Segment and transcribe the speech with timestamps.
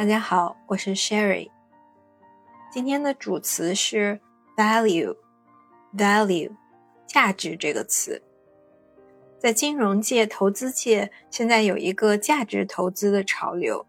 [0.00, 1.50] 大家好，我是 Sherry。
[2.72, 4.18] 今天的主词是
[4.56, 6.52] value，value，
[7.06, 8.22] 价值这个词。
[9.38, 13.84] 在金融界、投资界，现在有一个价值投资的潮流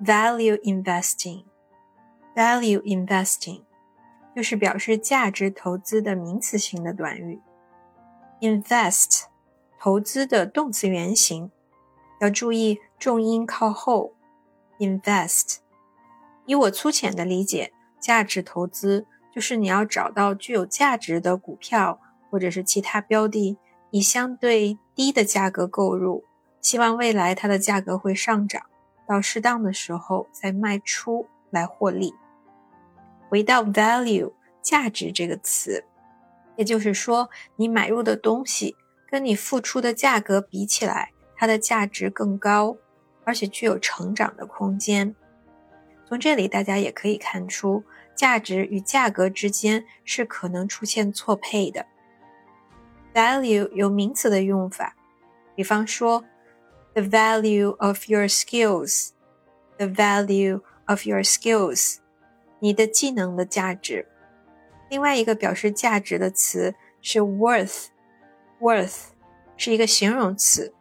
[0.00, 3.64] ，value investing，value investing，
[4.36, 7.40] 就是表示价值投资的名词性的短语。
[8.40, 9.24] invest，
[9.80, 11.50] 投资的动词原形，
[12.20, 14.12] 要注意重音靠后。
[14.80, 15.58] invest，
[16.46, 23.56] 以我粗浅的理解，价值投资就是你要找到具有价值的股票或者是其他标的。
[23.92, 26.22] 以相对低的价格购入，
[26.60, 28.62] 希望未来它的价格会上涨，
[29.04, 32.14] 到适当的时候再卖出来获利。
[33.28, 35.84] 回到 value 价值这个词，
[36.54, 38.76] 也就是说，你买入的东西
[39.08, 42.76] 跟你付出的价格比起来，它的价值更高，
[43.30, 45.14] 而且具有成长的空间。
[46.04, 47.84] 从这里大家也可以看出，
[48.16, 51.86] 价值与价格之间是可能出现错配的。
[53.14, 54.96] value 有名词的用法，
[55.54, 56.24] 比方说
[56.94, 61.98] ，the value of your skills，the value of your skills，
[62.58, 64.08] 你的技能的价值。
[64.88, 69.02] 另外一个表示价值的词是 worth，worth
[69.56, 70.74] 是一个形容词，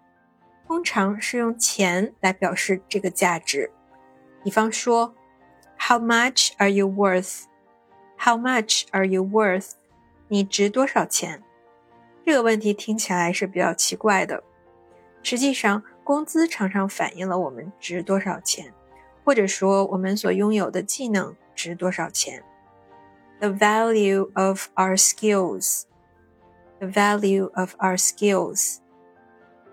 [0.69, 3.71] 通常是用钱来表示这个价值。
[4.43, 5.15] 比方说
[5.79, 9.71] ，How much are you worth？How much are you worth？
[10.27, 11.43] 你值多少钱？
[12.23, 14.43] 这个问题听起来是比较奇怪的。
[15.23, 18.71] 实际上，工资常常反映了我们值多少钱，
[19.25, 22.43] 或者说我们所拥有的技能值多少钱。
[23.39, 25.85] The value of our skills.
[26.77, 28.77] The value of our skills.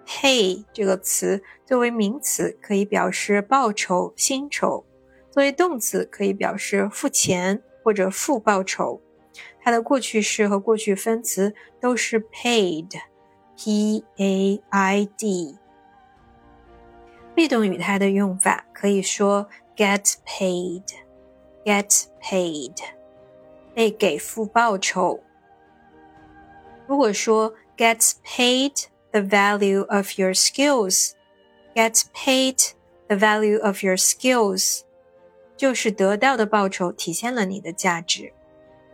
[0.06, 4.84] Pay 这个词作为名词可以表示报酬、薪酬；
[5.31, 9.00] 作为动词可以表示付钱或者付报酬。
[9.61, 15.59] 它的过去式和过去分词都是 paid，p a i d。
[17.34, 22.77] 被动语态的用法可以说 get paid，get paid，
[23.75, 25.21] 被给付报酬。
[26.87, 28.84] 如果说 get paid
[29.16, 32.75] the value of your skills，get paid
[33.09, 34.82] the value of your skills，
[35.56, 38.34] 就是得到的报酬体现了你的价值。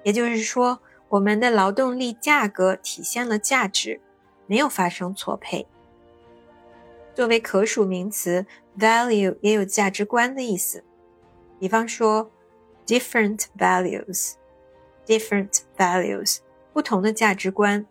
[0.04, 0.78] 也就是说，
[1.08, 4.00] 我们的劳动力价格体现了价值，
[4.46, 5.66] 没有发生错配。
[7.14, 8.46] 作为可数名词
[8.78, 10.84] ，value 也有价值观的意思。
[11.58, 12.30] 比方说
[12.86, 16.38] ，different values，different values，
[16.72, 17.84] 不同的价值观。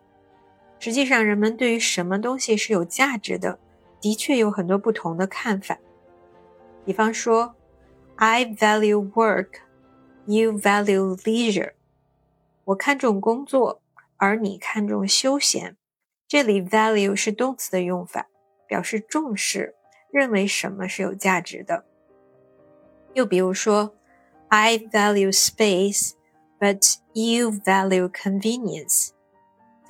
[0.84, 3.56] 实际上，人们对于什么东西是有价值的，
[4.00, 5.78] 的确有很多不同的看法。
[6.84, 7.54] 比方说
[8.16, 11.74] ，I value work，you value leisure。
[12.64, 13.80] 我看重工作，
[14.16, 15.76] 而你看重休闲。
[16.26, 18.26] 这里 value 是动词的用法，
[18.66, 19.76] 表示重视，
[20.10, 21.84] 认为什么是有价值的。
[23.14, 23.94] 又比如说
[24.48, 26.14] ，I value space,
[26.58, 29.11] but you value convenience。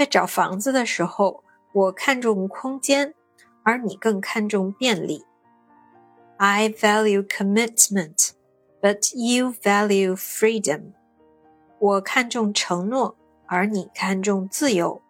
[0.03, 3.15] 在找房子的时候，我看重空间，
[3.63, 5.25] 而你更看重便利。
[6.39, 8.31] I value commitment,
[8.81, 10.95] but you value freedom。
[11.79, 15.01] 我看重承诺，而你看重自由，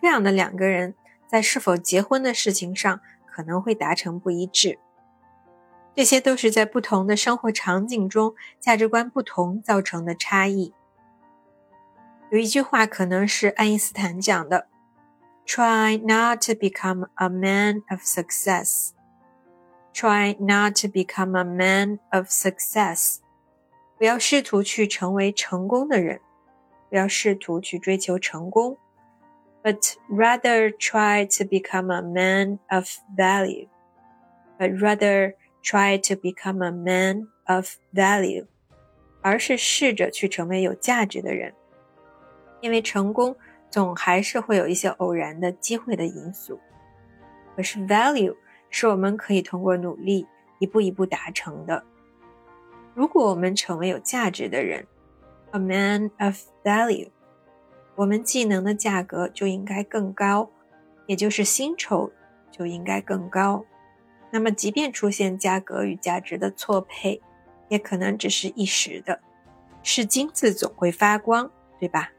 [0.00, 0.94] 这样的两个人
[1.26, 4.78] 在是否结婚的事情上可能会达成不一致。
[5.96, 10.72] 这些都是在不同的生活场景中价值观不同造成的差异。
[12.31, 14.67] 有一句话可能是爱因斯坦讲的：“
[15.45, 18.91] Try not to become a man of success.
[19.93, 23.19] Try not to become a man of success.”
[23.97, 26.19] 不要试图去成为成功的人，
[26.89, 28.77] 不要试图去追求成功，
[29.63, 32.85] but rather try to become a man of
[33.15, 33.69] value.
[34.57, 38.47] But rather try to become a man of value，
[39.21, 41.53] 而是试着去成为有价值的人，
[42.60, 43.34] 因为成功
[43.70, 46.58] 总还是会有一些偶然的机会的因素，
[47.56, 48.36] 可是 value
[48.68, 50.26] 是我们可以通过努力
[50.58, 51.82] 一步一步达成的。
[52.94, 54.86] 如果我们成为有价值的人
[55.52, 57.08] ，a man of value，
[57.94, 60.50] 我们技能的价格就应该更高，
[61.06, 62.10] 也就是薪酬
[62.50, 63.64] 就应该更高。
[64.30, 67.20] 那么，即便出现价格与价值的错配，
[67.68, 69.20] 也可能只是一时的。
[69.82, 72.12] 是金子总会发光，对吧？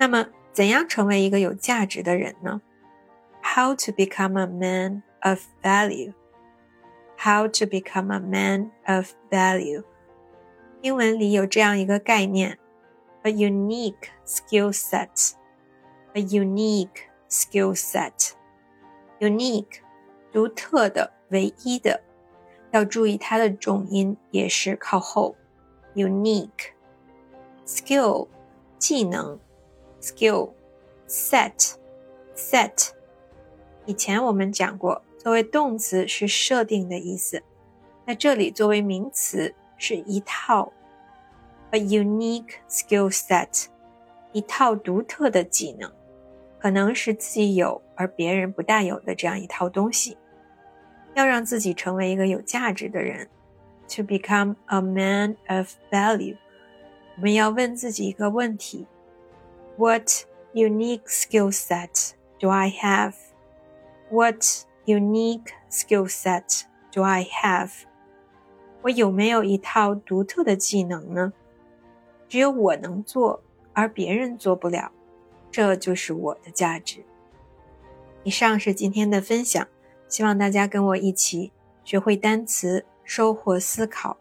[0.00, 2.60] 那么，怎样成为一个有价值的人呢？
[3.42, 6.12] How to become a man of value？
[7.18, 9.84] How to become a man of value。
[10.82, 12.58] 英文里有这样一个概念：
[13.22, 19.80] a unique skill set。a unique skill set。unique，
[20.32, 22.02] 独特的、唯一的。
[22.72, 25.34] 要注意它的重音也是靠后。
[25.94, 28.28] unique。skill，
[28.78, 29.40] 技能。
[30.01, 30.49] skill。
[31.07, 31.75] set。
[32.35, 32.89] set。
[33.85, 35.01] 以前我们讲过。
[35.17, 37.43] 作为动词是设定的意思，
[38.07, 40.73] 那这里作为名词是一套
[41.69, 43.67] ，a unique skill set，
[44.31, 45.91] 一套独特的技能，
[46.57, 50.17] 可能是自己有而别人不大有的这样一套东西。
[51.13, 53.29] 要让自己成为一个有价值的人
[53.87, 56.35] ，to become a man of value，
[57.15, 58.87] 我们要问自己一个问题
[59.81, 60.11] ：What
[60.53, 64.45] unique skill set do I have？What
[64.85, 67.71] Unique skill set do I have？
[68.83, 71.33] 我有没有一套独特的技能呢？
[72.29, 73.41] 只有我能做，
[73.73, 74.91] 而别人做不了，
[75.49, 77.03] 这就是我的价值。
[78.23, 79.67] 以上是今天的分享，
[80.07, 81.51] 希望大家跟我一起
[81.83, 84.17] 学会单词，收获思考。